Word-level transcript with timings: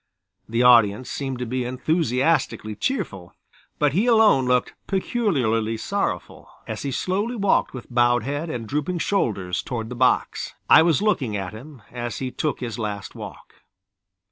The 0.49 0.63
audience 0.63 1.11
seemed 1.11 1.37
to 1.37 1.45
be 1.45 1.63
enthusiastically 1.63 2.73
cheerful, 2.75 3.35
but 3.77 3.93
he 3.93 4.07
alone 4.07 4.45
looked 4.47 4.73
peculiarly 4.87 5.77
sorrowful, 5.77 6.49
as 6.65 6.81
he 6.81 6.89
slowly 6.89 7.35
walked 7.35 7.75
with 7.75 7.85
bowed 7.93 8.23
head 8.23 8.49
and 8.49 8.65
drooping 8.67 8.97
shoulders 8.97 9.61
toward 9.61 9.89
the 9.89 9.95
box. 9.95 10.55
I 10.67 10.81
was 10.81 11.03
looking 11.03 11.37
at 11.37 11.53
him 11.53 11.83
as 11.91 12.17
he 12.17 12.31
took 12.31 12.61
his 12.61 12.79
last 12.79 13.13
walk. 13.13 13.53